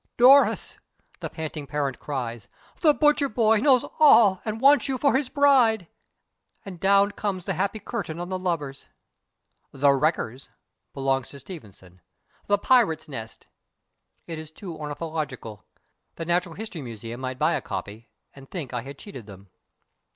"Doris," 0.17 0.77
the 1.19 1.29
panting 1.29 1.67
parent 1.67 1.99
cries, 1.99 2.47
"the 2.79 2.91
butcher 2.91 3.29
boy 3.29 3.59
knows 3.59 3.85
all 3.99 4.41
and 4.43 4.59
wants 4.59 4.87
you 4.89 4.97
for 4.97 5.15
his 5.15 5.29
bride." 5.29 5.85
And 6.65 6.79
down 6.79 7.11
comes 7.11 7.45
the 7.45 7.53
happy 7.53 7.77
curtain 7.77 8.19
on 8.19 8.29
the 8.29 8.39
lovers. 8.39 8.89
The 9.71 9.91
Wreckers 9.93 10.49
belongs 10.91 11.29
to 11.29 11.39
Stevenson. 11.39 12.01
The 12.47 12.57
Pirates' 12.57 13.07
Nest! 13.07 13.45
It 14.25 14.39
is 14.39 14.49
too 14.49 14.75
ornithological. 14.75 15.65
The 16.15 16.25
Natural 16.25 16.55
History 16.55 16.81
Museum 16.81 17.21
might 17.21 17.37
buy 17.37 17.53
a 17.53 17.61
copy 17.61 18.09
and 18.33 18.49
think 18.49 18.73
I 18.73 18.81
had 18.81 18.97
cheated 18.97 19.27
them. 19.27 19.51